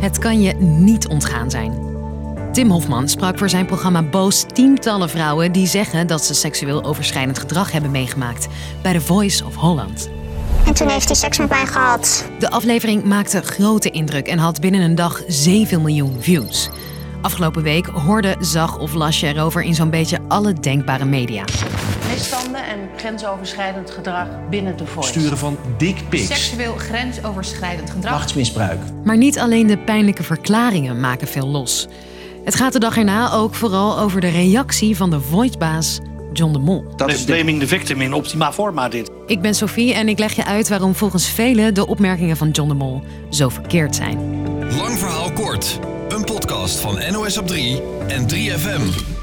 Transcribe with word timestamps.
Het 0.00 0.18
kan 0.18 0.40
je 0.40 0.54
niet 0.58 1.08
ontgaan 1.08 1.50
zijn. 1.50 1.88
Tim 2.52 2.70
Hofman 2.70 3.08
sprak 3.08 3.38
voor 3.38 3.48
zijn 3.48 3.66
programma 3.66 4.02
Boos 4.02 4.44
tientallen 4.52 5.10
vrouwen 5.10 5.52
die 5.52 5.66
zeggen 5.66 6.06
dat 6.06 6.24
ze 6.24 6.34
seksueel 6.34 6.84
overschrijdend 6.84 7.38
gedrag 7.38 7.72
hebben 7.72 7.90
meegemaakt 7.90 8.48
bij 8.82 8.92
The 8.92 9.00
Voice 9.00 9.44
of 9.44 9.54
Holland. 9.54 10.10
En 10.66 10.74
toen 10.74 10.88
heeft 10.88 11.06
hij 11.06 11.16
seks 11.16 11.38
met 11.38 11.48
mij 11.48 11.66
gehad. 11.66 12.24
De 12.38 12.50
aflevering 12.50 13.04
maakte 13.04 13.42
grote 13.42 13.90
indruk 13.90 14.26
en 14.26 14.38
had 14.38 14.60
binnen 14.60 14.80
een 14.80 14.94
dag 14.94 15.22
7 15.26 15.82
miljoen 15.82 16.16
views. 16.20 16.70
Afgelopen 17.22 17.62
week 17.62 17.86
hoorde, 17.86 18.36
zag 18.38 18.78
of 18.78 18.94
las 18.94 19.20
je 19.20 19.26
erover 19.26 19.62
in 19.62 19.74
zo'n 19.74 19.90
beetje 19.90 20.18
alle 20.28 20.52
denkbare 20.52 21.04
media. 21.04 21.44
Misstanden 22.10 22.64
en 22.64 22.78
grensoverschrijdend 22.96 23.90
gedrag 23.90 24.26
binnen 24.50 24.76
de 24.76 24.86
voice. 24.86 25.08
Sturen 25.08 25.38
van 25.38 25.58
dickpics. 25.78 26.26
Seksueel 26.26 26.74
grensoverschrijdend 26.74 27.90
gedrag. 27.90 28.12
Machtsmisbruik. 28.12 28.80
Maar 29.04 29.16
niet 29.16 29.38
alleen 29.38 29.66
de 29.66 29.78
pijnlijke 29.78 30.22
verklaringen 30.22 31.00
maken 31.00 31.28
veel 31.28 31.46
los. 31.46 31.88
Het 32.44 32.54
gaat 32.54 32.72
de 32.72 32.78
dag 32.78 32.96
erna 32.96 33.32
ook 33.32 33.54
vooral 33.54 33.98
over 33.98 34.20
de 34.20 34.28
reactie 34.28 34.96
van 34.96 35.10
de 35.10 35.20
voicebaas 35.20 35.98
John 36.32 36.52
de 36.52 36.58
Mol. 36.58 36.84
Dat 36.96 37.12
is 37.12 37.24
blaming 37.24 37.60
the 37.60 37.66
victim 37.66 38.00
in 38.00 38.12
optima 38.12 38.52
forma 38.52 38.88
dit. 38.88 39.10
Ik 39.26 39.40
ben 39.40 39.54
Sophie 39.54 39.94
en 39.94 40.08
ik 40.08 40.18
leg 40.18 40.32
je 40.32 40.44
uit 40.44 40.68
waarom 40.68 40.94
volgens 40.94 41.28
velen 41.28 41.74
de 41.74 41.86
opmerkingen 41.86 42.36
van 42.36 42.50
John 42.50 42.68
de 42.68 42.74
Mol 42.74 43.02
zo 43.30 43.48
verkeerd 43.48 43.94
zijn. 43.96 44.18
Lang 44.76 44.98
verhaal 44.98 45.32
kort. 45.32 45.78
Een 46.08 46.24
podcast 46.24 46.78
van 46.78 46.98
NOS 47.12 47.38
op 47.38 47.46
3 47.46 47.82
en 48.08 48.26
3FM. 48.34 49.18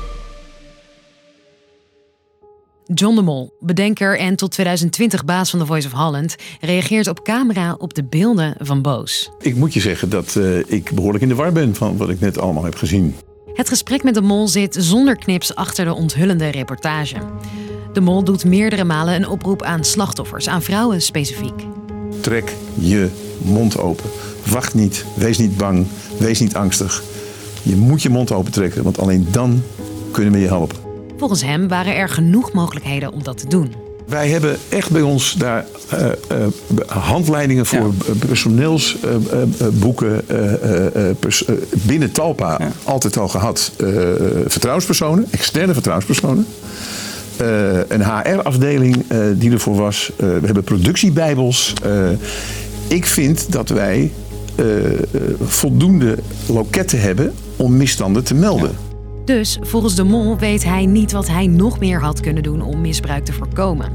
John 2.93 3.15
de 3.15 3.21
Mol, 3.21 3.55
bedenker 3.59 4.19
en 4.19 4.35
tot 4.35 4.51
2020 4.51 5.25
baas 5.25 5.49
van 5.49 5.59
The 5.59 5.65
Voice 5.65 5.87
of 5.87 5.93
Holland, 5.93 6.35
reageert 6.61 7.07
op 7.07 7.23
camera 7.23 7.75
op 7.77 7.93
de 7.93 8.03
beelden 8.03 8.55
van 8.59 8.81
Boos. 8.81 9.31
Ik 9.39 9.55
moet 9.55 9.73
je 9.73 9.79
zeggen 9.79 10.09
dat 10.09 10.35
eh, 10.35 10.59
ik 10.59 10.91
behoorlijk 10.91 11.23
in 11.23 11.29
de 11.29 11.35
war 11.35 11.51
ben 11.51 11.75
van 11.75 11.97
wat 11.97 12.09
ik 12.09 12.19
net 12.19 12.37
allemaal 12.37 12.63
heb 12.63 12.75
gezien. 12.75 13.15
Het 13.53 13.69
gesprek 13.69 14.03
met 14.03 14.13
de 14.13 14.21
Mol 14.21 14.47
zit 14.47 14.75
zonder 14.79 15.15
knips 15.15 15.55
achter 15.55 15.85
de 15.85 15.93
onthullende 15.93 16.47
reportage. 16.47 17.15
De 17.93 18.01
Mol 18.01 18.23
doet 18.23 18.45
meerdere 18.45 18.83
malen 18.83 19.15
een 19.15 19.27
oproep 19.27 19.61
aan 19.61 19.83
slachtoffers, 19.83 20.49
aan 20.49 20.61
vrouwen 20.61 21.01
specifiek. 21.01 21.65
Trek 22.21 22.53
je 22.73 23.09
mond 23.37 23.77
open. 23.77 24.09
Wacht 24.51 24.73
niet, 24.73 25.05
wees 25.15 25.37
niet 25.37 25.57
bang, 25.57 25.87
wees 26.19 26.39
niet 26.39 26.55
angstig. 26.55 27.03
Je 27.63 27.75
moet 27.75 28.01
je 28.01 28.09
mond 28.09 28.31
open 28.31 28.51
trekken, 28.51 28.83
want 28.83 28.99
alleen 28.99 29.27
dan 29.31 29.63
kunnen 30.11 30.33
we 30.33 30.39
je 30.39 30.47
helpen. 30.47 30.86
Volgens 31.17 31.43
hem 31.43 31.67
waren 31.67 31.95
er 31.95 32.09
genoeg 32.09 32.51
mogelijkheden 32.51 33.13
om 33.13 33.23
dat 33.23 33.37
te 33.37 33.47
doen. 33.47 33.73
Wij 34.07 34.29
hebben 34.29 34.57
echt 34.69 34.91
bij 34.91 35.01
ons 35.01 35.33
daar 35.33 35.65
eh, 35.89 36.05
eh, 36.07 36.13
handleidingen 36.87 37.65
voor 37.65 37.93
personeelsboeken 38.27 40.25
binnen 41.71 42.11
Talpa 42.11 42.59
altijd 42.83 43.17
al 43.17 43.27
gehad. 43.27 43.71
Eh, 43.77 43.87
vertrouwenspersonen, 44.47 45.27
externe 45.31 45.73
vertrouwenspersonen. 45.73 46.45
Eh, 47.37 47.79
een 47.87 48.03
HR-afdeling 48.03 49.03
eh, 49.07 49.19
die 49.35 49.51
ervoor 49.51 49.75
was. 49.75 50.11
Eh, 50.15 50.27
we 50.27 50.45
hebben 50.45 50.63
productiebijbels. 50.63 51.73
Eh, 51.83 52.09
ik 52.87 53.05
vind 53.05 53.51
dat 53.51 53.69
wij 53.69 54.11
eh, 54.55 54.85
eh, 54.85 55.01
voldoende 55.43 56.17
loketten 56.47 57.01
hebben 57.01 57.33
om 57.55 57.77
misstanden 57.77 58.23
te 58.23 58.33
melden. 58.33 58.71
Dus 59.27 59.57
volgens 59.61 59.95
de 59.95 60.03
Mol 60.03 60.37
weet 60.37 60.63
hij 60.63 60.85
niet 60.85 61.11
wat 61.11 61.27
hij 61.27 61.47
nog 61.47 61.79
meer 61.79 62.01
had 62.01 62.19
kunnen 62.19 62.43
doen 62.43 62.61
om 62.61 62.81
misbruik 62.81 63.25
te 63.25 63.33
voorkomen. 63.33 63.91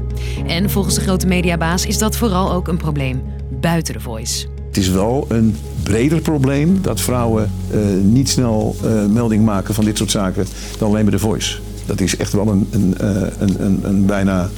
En 0.47 0.69
volgens 0.69 0.95
de 0.95 1.01
grote 1.01 1.27
mediabaas 1.27 1.85
is 1.85 1.97
dat 1.97 2.17
vooral 2.17 2.51
ook 2.51 2.67
een 2.67 2.77
probleem 2.77 3.21
buiten 3.61 3.93
de 3.93 3.99
voice. 3.99 4.47
Het 4.67 4.77
is 4.77 4.89
wel 4.89 5.25
een 5.27 5.55
breder 5.83 6.21
probleem 6.21 6.81
dat 6.81 7.01
vrouwen 7.01 7.51
eh, 7.71 7.79
niet 8.01 8.29
snel 8.29 8.75
eh, 8.83 9.05
melding 9.05 9.45
maken 9.45 9.73
van 9.73 9.85
dit 9.85 9.97
soort 9.97 10.11
zaken 10.11 10.45
dan 10.77 10.89
alleen 10.89 11.03
bij 11.03 11.11
de 11.11 11.19
voice. 11.19 11.59
Dat 11.85 12.01
is 12.01 12.17
echt 12.17 12.33
wel 12.33 12.47
een, 12.47 12.67
een, 12.71 12.97
eh, 12.97 13.21
een, 13.39 13.63
een, 13.65 13.79
een 13.83 14.05
bijna 14.05 14.49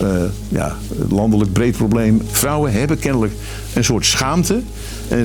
eh, 0.00 0.22
ja, 0.48 0.76
landelijk 1.08 1.52
breed 1.52 1.76
probleem. 1.76 2.22
Vrouwen 2.30 2.72
hebben 2.72 2.98
kennelijk 2.98 3.32
een 3.74 3.84
soort 3.84 4.06
schaamte. 4.06 4.62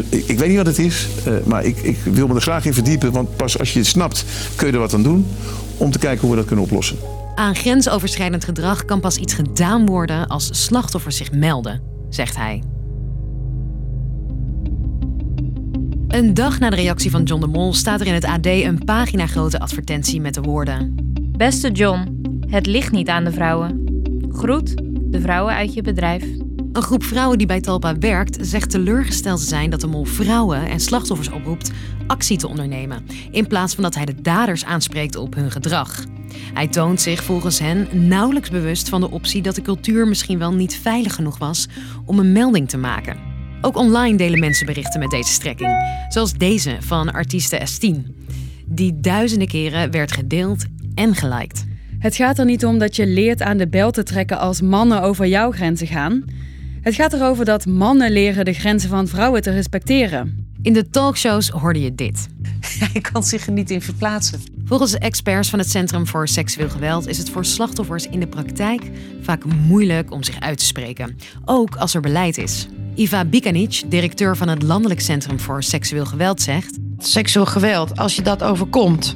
Ik, 0.10 0.24
ik 0.26 0.40
weet 0.40 0.48
niet 0.48 0.58
wat 0.58 0.66
het 0.66 0.80
is, 0.80 1.08
eh, 1.26 1.34
maar 1.46 1.64
ik, 1.64 1.78
ik 1.78 1.98
wil 2.04 2.28
me 2.28 2.36
er 2.36 2.42
graag 2.42 2.66
in 2.66 2.74
verdiepen. 2.74 3.12
Want 3.12 3.36
pas 3.36 3.60
als 3.60 3.74
je 3.74 3.80
het 3.80 3.88
snapt 3.88 4.26
kun 4.56 4.68
je 4.68 4.74
er 4.74 4.80
wat 4.80 4.94
aan 4.94 5.04
doen 5.04 5.26
om 5.78 5.92
te 5.92 6.00
kijken 6.00 6.22
hoe 6.22 6.30
we 6.30 6.36
dat 6.36 6.46
kunnen 6.46 6.66
oplossen. 6.66 6.98
Aan 7.36 7.56
grensoverschrijdend 7.56 8.46
gedrag 8.46 8.86
kan 8.86 9.00
pas 9.00 9.18
iets 9.18 9.34
gedaan 9.34 9.86
worden 9.86 10.28
als 10.28 10.50
slachtoffers 10.52 11.18
zich 11.18 11.32
melden, 11.32 11.82
zegt 12.10 12.36
hij. 12.36 12.64
Een 16.08 16.34
dag 16.34 16.60
na 16.60 16.70
de 16.70 16.76
reactie 16.76 17.12
van 17.12 17.24
John 17.24 17.42
de 17.42 17.48
Mol 17.48 17.74
staat 17.74 18.02
er 18.02 18.08
in 18.08 18.14
het 18.14 18.26
AD 18.26 18.46
een 18.46 18.84
pagina 18.86 19.28
grote 19.28 19.60
advertentie 19.60 20.22
met 20.22 20.34
de 20.34 20.42
woorden: 20.42 20.96
Beste 21.38 21.72
John, 21.72 22.22
het 22.48 22.66
ligt 22.66 22.92
niet 22.92 23.10
aan 23.10 23.24
de 23.24 23.32
vrouwen. 23.32 23.81
Groet 24.34 24.74
de 24.94 25.22
vrouwen 25.22 25.54
uit 25.54 25.74
je 25.74 25.82
bedrijf. 25.82 26.24
Een 26.72 26.82
groep 26.82 27.04
vrouwen 27.04 27.38
die 27.38 27.48
bij 27.48 27.62
Talpa 27.62 27.98
werkt 27.98 28.38
zegt 28.42 28.70
teleurgesteld 28.70 29.40
te 29.40 29.46
zijn 29.46 29.70
dat 29.70 29.82
de 29.82 29.88
mol 29.88 30.04
vrouwen 30.04 30.70
en 30.70 30.80
slachtoffers 30.80 31.30
oproept 31.30 31.72
actie 32.08 32.38
te 32.38 32.48
ondernemen, 32.48 33.06
in 33.32 33.48
plaats 33.48 33.74
van 33.74 33.84
dat 33.84 33.96
hij 33.96 34.06
de 34.06 34.22
daders 34.22 34.66
aanspreekt 34.66 35.16
op 35.16 35.36
hun 35.36 35.52
gedrag. 35.52 36.06
Hij 36.54 36.68
toont 36.68 37.02
zich 37.02 37.24
volgens 37.24 37.60
hen 37.60 38.08
nauwelijks 38.08 38.50
bewust 38.50 38.90
van 38.90 39.02
de 39.02 39.12
optie 39.12 39.42
dat 39.42 39.56
de 39.56 39.62
cultuur 39.62 40.08
misschien 40.08 40.40
wel 40.40 40.54
niet 40.54 40.76
veilig 40.76 41.16
genoeg 41.16 41.38
was 41.38 41.68
om 42.06 42.20
een 42.20 42.32
melding 42.32 42.70
te 42.70 42.78
maken. 42.78 43.20
Ook 43.62 43.78
online 43.78 44.18
delen 44.18 44.40
mensen 44.40 44.66
berichten 44.66 45.00
met 45.00 45.10
deze 45.10 45.32
strekking, 45.32 46.06
zoals 46.10 46.34
deze 46.34 46.78
van 46.80 47.14
artieste 47.14 47.68
S10, 47.68 47.96
die 48.66 49.00
duizenden 49.00 49.48
keren 49.48 49.92
werd 49.92 50.12
gedeeld 50.12 50.66
en 50.96 51.16
geliked. 51.16 51.70
Het 52.02 52.16
gaat 52.16 52.40
er 52.40 52.46
niet 52.46 52.66
om 52.66 52.78
dat 52.78 52.96
je 52.96 53.08
leert 53.08 53.42
aan 53.42 53.58
de 53.58 53.68
bel 53.68 53.92
te 53.92 54.04
trekken 54.04 54.40
als 54.40 54.62
mannen 54.62 55.02
over 55.02 55.28
jouw 55.28 55.52
grenzen 55.52 55.88
gaan. 55.88 56.24
Het 56.82 56.96
gaat 56.96 57.14
erover 57.14 57.46
dat 57.46 57.66
mannen 57.66 58.12
leren 58.12 58.46
de 58.46 58.54
grenzen 58.54 58.90
van 58.90 59.08
vrouwen 59.08 59.42
te 59.42 59.52
respecteren. 59.52 60.48
In 60.62 60.74
de 60.74 60.90
talkshows 60.90 61.50
hoorde 61.50 61.82
je 61.82 61.96
dit. 61.96 62.28
Hij 62.94 63.02
kan 63.02 63.24
zich 63.24 63.46
er 63.46 63.52
niet 63.52 63.70
in 63.70 63.82
verplaatsen. 63.82 64.40
Volgens 64.66 64.92
de 64.92 65.00
experts 65.00 65.50
van 65.50 65.60
het 65.60 65.70
Centrum 65.70 66.08
voor 66.08 66.28
Seksueel 66.28 66.70
Geweld 66.70 67.08
is 67.08 67.18
het 67.18 67.30
voor 67.30 67.46
slachtoffers 67.46 68.08
in 68.08 68.20
de 68.20 68.28
praktijk 68.28 68.82
vaak 69.22 69.46
moeilijk 69.46 70.12
om 70.12 70.24
zich 70.24 70.40
uit 70.40 70.58
te 70.58 70.66
spreken, 70.66 71.18
ook 71.46 71.76
als 71.76 71.94
er 71.94 72.02
beleid 72.02 72.38
is. 72.38 72.68
Iva 72.96 73.26
Bikanic, 73.26 73.84
directeur 73.88 74.38
van 74.38 74.48
het 74.48 74.64
Landelijk 74.64 75.02
Centrum 75.02 75.40
voor 75.40 75.64
Seksueel 75.64 76.06
Geweld, 76.06 76.42
zegt: 76.42 76.78
Seksueel 76.98 77.46
geweld, 77.46 77.98
als 77.98 78.16
je 78.16 78.22
dat 78.22 78.44
overkomt, 78.44 79.16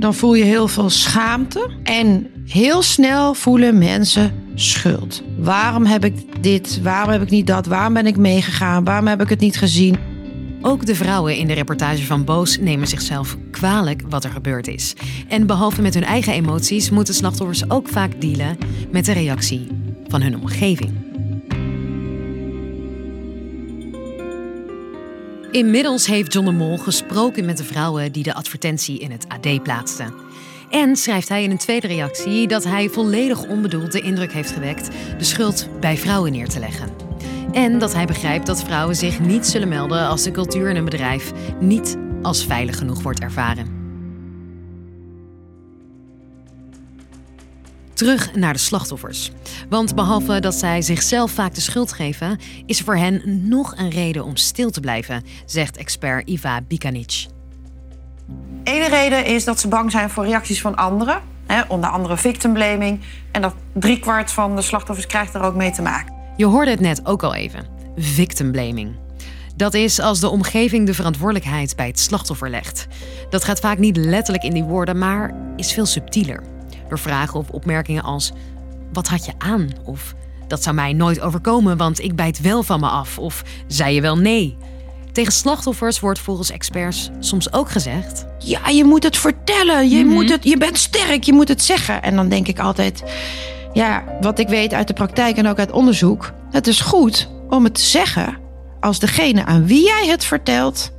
dan 0.00 0.14
voel 0.14 0.34
je 0.34 0.44
heel 0.44 0.68
veel 0.68 0.90
schaamte. 0.90 1.70
En 1.82 2.26
heel 2.46 2.82
snel 2.82 3.34
voelen 3.34 3.78
mensen 3.78 4.32
schuld. 4.54 5.22
Waarom 5.38 5.84
heb 5.84 6.04
ik 6.04 6.42
dit? 6.42 6.82
Waarom 6.82 7.10
heb 7.10 7.22
ik 7.22 7.30
niet 7.30 7.46
dat? 7.46 7.66
Waarom 7.66 7.92
ben 7.92 8.06
ik 8.06 8.16
meegegaan? 8.16 8.84
Waarom 8.84 9.06
heb 9.06 9.20
ik 9.20 9.28
het 9.28 9.40
niet 9.40 9.58
gezien? 9.58 9.96
Ook 10.62 10.86
de 10.86 10.94
vrouwen 10.94 11.36
in 11.36 11.46
de 11.46 11.52
reportage 11.52 12.04
van 12.04 12.24
Boos 12.24 12.58
nemen 12.58 12.88
zichzelf 12.88 13.36
kwalijk 13.50 14.02
wat 14.08 14.24
er 14.24 14.30
gebeurd 14.30 14.68
is. 14.68 14.94
En 15.28 15.46
behalve 15.46 15.82
met 15.82 15.94
hun 15.94 16.04
eigen 16.04 16.32
emoties 16.32 16.90
moeten 16.90 17.14
slachtoffers 17.14 17.70
ook 17.70 17.88
vaak 17.88 18.20
dealen 18.20 18.58
met 18.90 19.04
de 19.04 19.12
reactie 19.12 19.66
van 20.08 20.22
hun 20.22 20.40
omgeving. 20.40 20.99
Inmiddels 25.50 26.06
heeft 26.06 26.32
John 26.32 26.46
de 26.46 26.52
Mol 26.52 26.78
gesproken 26.78 27.44
met 27.44 27.56
de 27.56 27.64
vrouwen 27.64 28.12
die 28.12 28.22
de 28.22 28.34
advertentie 28.34 28.98
in 28.98 29.10
het 29.10 29.26
AD 29.28 29.62
plaatsten. 29.62 30.14
En 30.70 30.96
schrijft 30.96 31.28
hij 31.28 31.42
in 31.42 31.50
een 31.50 31.58
tweede 31.58 31.86
reactie 31.86 32.48
dat 32.48 32.64
hij 32.64 32.88
volledig 32.88 33.46
onbedoeld 33.46 33.92
de 33.92 34.00
indruk 34.00 34.32
heeft 34.32 34.50
gewekt 34.50 34.88
de 35.18 35.24
schuld 35.24 35.68
bij 35.80 35.96
vrouwen 35.96 36.32
neer 36.32 36.48
te 36.48 36.58
leggen. 36.58 36.88
En 37.52 37.78
dat 37.78 37.94
hij 37.94 38.06
begrijpt 38.06 38.46
dat 38.46 38.62
vrouwen 38.62 38.96
zich 38.96 39.20
niet 39.20 39.46
zullen 39.46 39.68
melden 39.68 40.06
als 40.06 40.22
de 40.22 40.30
cultuur 40.30 40.68
in 40.68 40.76
een 40.76 40.84
bedrijf 40.84 41.32
niet 41.60 41.96
als 42.22 42.44
veilig 42.44 42.78
genoeg 42.78 43.02
wordt 43.02 43.20
ervaren. 43.20 43.79
Terug 48.00 48.34
naar 48.34 48.52
de 48.52 48.58
slachtoffers. 48.58 49.30
Want 49.68 49.94
behalve 49.94 50.40
dat 50.40 50.54
zij 50.54 50.82
zichzelf 50.82 51.30
vaak 51.30 51.54
de 51.54 51.60
schuld 51.60 51.92
geven, 51.92 52.38
is 52.66 52.78
er 52.78 52.84
voor 52.84 52.96
hen 52.96 53.48
nog 53.48 53.74
een 53.76 53.90
reden 53.90 54.24
om 54.24 54.36
stil 54.36 54.70
te 54.70 54.80
blijven, 54.80 55.24
zegt 55.46 55.76
expert 55.76 56.28
Iva 56.28 56.60
Bikanic. 56.68 57.26
Ene 58.64 58.88
reden 58.88 59.24
is 59.26 59.44
dat 59.44 59.60
ze 59.60 59.68
bang 59.68 59.90
zijn 59.90 60.10
voor 60.10 60.24
reacties 60.24 60.60
van 60.60 60.76
anderen. 60.76 61.20
Hè, 61.46 61.62
onder 61.68 61.90
andere 61.90 62.16
victim 62.16 62.52
blaming. 62.52 63.00
En 63.32 63.42
dat 63.42 63.54
driekwart 63.72 64.32
van 64.32 64.56
de 64.56 64.62
slachtoffers 64.62 65.06
krijgt 65.06 65.34
er 65.34 65.42
ook 65.42 65.54
mee 65.54 65.70
te 65.70 65.82
maken. 65.82 66.14
Je 66.36 66.46
hoorde 66.46 66.70
het 66.70 66.80
net 66.80 67.06
ook 67.06 67.22
al 67.22 67.34
even. 67.34 67.66
Victim 67.96 68.52
blaming. 68.52 68.96
Dat 69.56 69.74
is 69.74 70.00
als 70.00 70.20
de 70.20 70.28
omgeving 70.28 70.86
de 70.86 70.94
verantwoordelijkheid 70.94 71.76
bij 71.76 71.86
het 71.86 72.00
slachtoffer 72.00 72.50
legt. 72.50 72.86
Dat 73.30 73.44
gaat 73.44 73.60
vaak 73.60 73.78
niet 73.78 73.96
letterlijk 73.96 74.44
in 74.44 74.54
die 74.54 74.64
woorden, 74.64 74.98
maar 74.98 75.34
is 75.56 75.72
veel 75.72 75.86
subtieler. 75.86 76.58
Door 76.90 76.98
vragen 76.98 77.38
of 77.38 77.50
opmerkingen 77.50 78.02
als: 78.02 78.32
Wat 78.92 79.08
had 79.08 79.24
je 79.24 79.32
aan? 79.38 79.68
Of 79.84 80.14
dat 80.46 80.62
zou 80.62 80.74
mij 80.74 80.92
nooit 80.92 81.20
overkomen, 81.20 81.76
want 81.76 82.00
ik 82.02 82.16
bijt 82.16 82.40
wel 82.40 82.62
van 82.62 82.80
me 82.80 82.86
af. 82.88 83.18
Of 83.18 83.42
zei 83.66 83.94
je 83.94 84.00
wel 84.00 84.18
nee? 84.18 84.56
Tegen 85.12 85.32
slachtoffers 85.32 86.00
wordt 86.00 86.18
volgens 86.18 86.50
experts 86.50 87.10
soms 87.20 87.52
ook 87.52 87.70
gezegd: 87.70 88.26
Ja, 88.38 88.68
je 88.68 88.84
moet 88.84 89.02
het 89.02 89.16
vertellen. 89.16 89.88
Je, 89.88 90.04
Mhm. 90.04 90.12
moet 90.14 90.30
het, 90.30 90.44
je 90.44 90.56
bent 90.56 90.78
sterk, 90.78 91.22
je 91.22 91.32
moet 91.32 91.48
het 91.48 91.62
zeggen. 91.62 92.02
En 92.02 92.16
dan 92.16 92.28
denk 92.28 92.48
ik 92.48 92.58
altijd, 92.58 93.02
ja, 93.72 94.04
wat 94.20 94.38
ik 94.38 94.48
weet 94.48 94.74
uit 94.74 94.86
de 94.86 94.92
praktijk 94.94 95.36
en 95.36 95.46
ook 95.46 95.58
uit 95.58 95.72
onderzoek. 95.72 96.32
Het 96.50 96.66
is 96.66 96.80
goed 96.80 97.28
om 97.48 97.64
het 97.64 97.74
te 97.74 97.80
zeggen 97.80 98.36
als 98.80 98.98
degene 98.98 99.44
aan 99.44 99.66
wie 99.66 99.84
jij 99.84 100.06
het 100.06 100.24
vertelt 100.24 100.90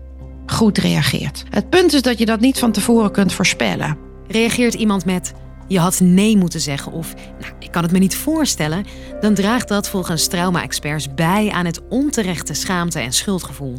goed 0.46 0.78
reageert. 0.78 1.44
Het 1.50 1.70
punt 1.70 1.94
is 1.94 2.02
dat 2.02 2.18
je 2.20 2.26
dat 2.26 2.40
niet 2.40 2.60
van 2.60 2.72
tevoren 2.72 3.12
kunt 3.12 3.34
voorspellen. 3.34 3.98
reageert 4.28 4.74
iemand 4.74 5.06
met: 5.06 5.34
Je 5.72 5.80
had 5.80 6.00
nee 6.00 6.38
moeten 6.38 6.60
zeggen 6.60 6.92
of 6.92 7.14
nou, 7.40 7.54
ik 7.60 7.72
kan 7.72 7.84
het 7.84 7.92
me 7.92 8.00
niet 8.00 8.16
voorstellen, 8.16 8.86
dan 9.20 9.34
draagt 9.34 9.68
dat 9.68 9.90
volgens 9.90 10.28
trauma-experts 10.28 11.14
bij 11.14 11.50
aan 11.50 11.66
het 11.66 11.82
onterechte 11.90 12.54
schaamte- 12.54 13.00
en 13.00 13.14
schuldgevoel. 13.14 13.76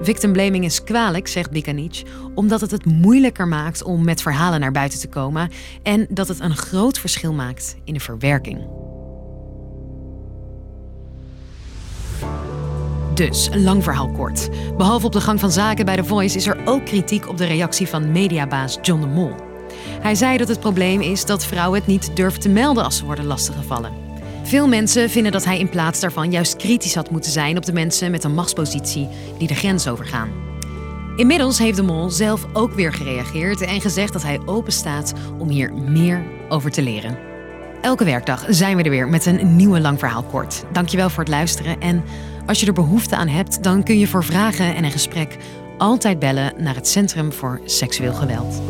Victimblaming 0.00 0.64
is 0.64 0.84
kwalijk, 0.84 1.28
zegt 1.28 1.50
Bikanic, 1.50 2.02
omdat 2.34 2.60
het 2.60 2.70
het 2.70 2.84
moeilijker 2.84 3.48
maakt 3.48 3.82
om 3.82 4.04
met 4.04 4.22
verhalen 4.22 4.60
naar 4.60 4.72
buiten 4.72 4.98
te 4.98 5.08
komen 5.08 5.50
en 5.82 6.06
dat 6.10 6.28
het 6.28 6.40
een 6.40 6.56
groot 6.56 6.98
verschil 6.98 7.32
maakt 7.32 7.76
in 7.84 7.94
de 7.94 8.00
verwerking. 8.00 8.66
Dus, 13.14 13.48
lang 13.54 13.82
verhaal 13.82 14.10
kort. 14.10 14.48
Behalve 14.76 15.06
op 15.06 15.12
de 15.12 15.20
gang 15.20 15.40
van 15.40 15.52
zaken 15.52 15.84
bij 15.84 15.96
The 15.96 16.04
Voice 16.04 16.36
is 16.36 16.46
er 16.46 16.58
ook 16.64 16.84
kritiek 16.84 17.28
op 17.28 17.36
de 17.36 17.46
reactie 17.46 17.88
van 17.88 18.12
mediabaas 18.12 18.78
John 18.82 19.00
de 19.00 19.06
Mol. 19.06 19.47
Hij 20.00 20.14
zei 20.14 20.36
dat 20.36 20.48
het 20.48 20.60
probleem 20.60 21.00
is 21.00 21.24
dat 21.24 21.44
vrouwen 21.44 21.78
het 21.78 21.88
niet 21.88 22.16
durven 22.16 22.40
te 22.40 22.48
melden 22.48 22.84
als 22.84 22.96
ze 22.96 23.04
worden 23.04 23.24
lastiggevallen. 23.24 23.92
Veel 24.42 24.68
mensen 24.68 25.10
vinden 25.10 25.32
dat 25.32 25.44
hij 25.44 25.58
in 25.58 25.68
plaats 25.68 26.00
daarvan 26.00 26.30
juist 26.30 26.56
kritisch 26.56 26.94
had 26.94 27.10
moeten 27.10 27.30
zijn 27.30 27.56
op 27.56 27.64
de 27.64 27.72
mensen 27.72 28.10
met 28.10 28.24
een 28.24 28.34
machtspositie 28.34 29.08
die 29.38 29.48
de 29.48 29.54
grens 29.54 29.88
overgaan. 29.88 30.28
Inmiddels 31.16 31.58
heeft 31.58 31.76
de 31.76 31.82
Mol 31.82 32.10
zelf 32.10 32.46
ook 32.52 32.72
weer 32.72 32.92
gereageerd 32.92 33.60
en 33.60 33.80
gezegd 33.80 34.12
dat 34.12 34.22
hij 34.22 34.40
open 34.46 34.72
staat 34.72 35.12
om 35.38 35.48
hier 35.48 35.72
meer 35.72 36.24
over 36.48 36.70
te 36.70 36.82
leren. 36.82 37.18
Elke 37.80 38.04
werkdag 38.04 38.44
zijn 38.48 38.76
we 38.76 38.82
er 38.82 38.90
weer 38.90 39.08
met 39.08 39.26
een 39.26 39.56
nieuwe 39.56 39.80
lang 39.80 39.98
verhaal 39.98 40.22
kort. 40.22 40.64
Dankjewel 40.72 41.10
voor 41.10 41.22
het 41.22 41.32
luisteren 41.32 41.80
en 41.80 42.04
als 42.46 42.60
je 42.60 42.66
er 42.66 42.72
behoefte 42.72 43.16
aan 43.16 43.28
hebt, 43.28 43.62
dan 43.62 43.82
kun 43.82 43.98
je 43.98 44.06
voor 44.06 44.24
vragen 44.24 44.74
en 44.74 44.84
een 44.84 44.90
gesprek 44.90 45.36
altijd 45.78 46.18
bellen 46.18 46.52
naar 46.56 46.74
het 46.74 46.88
Centrum 46.88 47.32
voor 47.32 47.60
Seksueel 47.64 48.14
Geweld. 48.14 48.60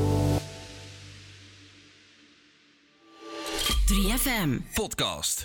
3FM. 3.93 4.49
Podcast. 4.75 5.45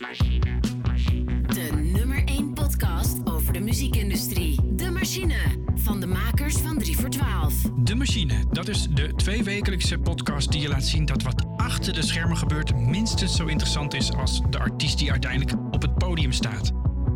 De 1.47 1.69
nummer 1.93 2.23
1 2.25 2.53
podcast 2.53 3.17
over 3.25 3.53
de 3.53 3.59
muziekindustrie. 3.59 4.59
De 4.75 4.89
Machine. 4.91 5.35
Van 5.75 5.99
de 5.99 6.07
makers 6.07 6.55
van 6.55 6.77
3 6.77 6.97
voor 6.97 7.09
12. 7.09 7.53
De 7.77 7.95
Machine, 7.95 8.45
dat 8.51 8.67
is 8.67 8.87
de 8.89 9.13
tweewekelijkse 9.15 9.97
podcast 9.97 10.51
die 10.51 10.61
je 10.61 10.67
laat 10.67 10.83
zien 10.83 11.05
dat 11.05 11.23
wat 11.23 11.45
achter 11.57 11.93
de 11.93 12.01
schermen 12.01 12.37
gebeurt 12.37 12.75
minstens 12.75 13.35
zo 13.35 13.45
interessant 13.45 13.93
is 13.93 14.13
als 14.13 14.41
de 14.49 14.59
artiest 14.59 14.97
die 14.97 15.11
uiteindelijk 15.11 15.53
op 15.71 15.81
het 15.81 15.97
podium 15.97 16.31
staat. 16.31 16.71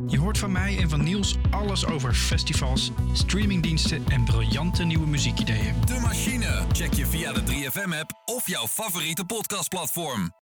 Je 0.08 0.20
hoort 0.20 0.38
van 0.38 0.52
mij 0.52 0.78
en 0.78 0.90
van 0.90 1.04
Niels 1.04 1.36
alles 1.50 1.86
over 1.86 2.14
festivals, 2.14 2.92
streamingdiensten 3.14 4.04
en 4.10 4.24
briljante 4.24 4.84
nieuwe 4.84 5.08
muziekideeën. 5.08 5.74
De 5.86 6.00
Machine. 6.02 6.64
Check 6.72 6.94
je 6.94 7.06
via 7.06 7.34
de 7.34 7.42
3FM-app 7.42 8.22
of 8.26 8.48
jouw 8.48 8.68
favoriete 8.68 9.26
podcastplatform. 9.26 10.32